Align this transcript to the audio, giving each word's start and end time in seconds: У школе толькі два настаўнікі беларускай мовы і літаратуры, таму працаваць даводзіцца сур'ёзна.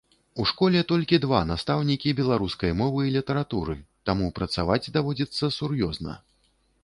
У 0.41 0.43
школе 0.51 0.79
толькі 0.91 1.19
два 1.25 1.41
настаўнікі 1.49 2.13
беларускай 2.21 2.71
мовы 2.79 2.99
і 3.09 3.13
літаратуры, 3.17 3.77
таму 4.11 4.31
працаваць 4.41 4.83
даводзіцца 4.99 5.53
сур'ёзна. 5.59 6.19